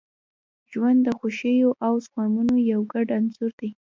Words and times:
•ژوند 0.71 0.99
د 1.03 1.09
خوښیو 1.17 1.71
او 1.85 1.93
غمونو 2.13 2.55
یو 2.71 2.81
ګډ 2.93 3.07
انځور 3.17 3.51
دی. 3.59 3.71